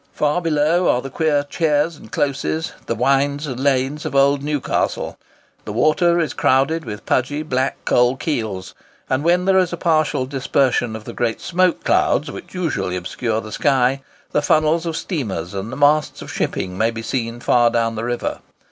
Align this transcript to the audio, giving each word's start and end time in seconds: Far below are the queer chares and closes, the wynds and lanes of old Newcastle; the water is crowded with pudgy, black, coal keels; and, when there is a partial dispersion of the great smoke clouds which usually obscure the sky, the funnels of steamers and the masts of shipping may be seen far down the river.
Far 0.13 0.41
below 0.41 0.89
are 0.89 0.99
the 0.99 1.11
queer 1.11 1.43
chares 1.43 1.95
and 1.95 2.11
closes, 2.11 2.71
the 2.87 2.95
wynds 2.95 3.45
and 3.45 3.59
lanes 3.59 4.03
of 4.03 4.15
old 4.15 4.41
Newcastle; 4.41 5.15
the 5.63 5.71
water 5.71 6.19
is 6.19 6.33
crowded 6.33 6.85
with 6.85 7.05
pudgy, 7.05 7.43
black, 7.43 7.77
coal 7.85 8.15
keels; 8.17 8.73
and, 9.11 9.23
when 9.23 9.45
there 9.45 9.59
is 9.59 9.71
a 9.71 9.77
partial 9.77 10.25
dispersion 10.25 10.95
of 10.95 11.03
the 11.03 11.13
great 11.13 11.39
smoke 11.39 11.83
clouds 11.83 12.31
which 12.31 12.55
usually 12.55 12.95
obscure 12.95 13.41
the 13.41 13.51
sky, 13.51 14.01
the 14.31 14.41
funnels 14.41 14.87
of 14.87 14.97
steamers 14.97 15.53
and 15.53 15.71
the 15.71 15.77
masts 15.77 16.23
of 16.23 16.31
shipping 16.33 16.79
may 16.79 16.89
be 16.89 17.03
seen 17.03 17.39
far 17.39 17.69
down 17.69 17.93
the 17.93 18.03
river. 18.03 18.39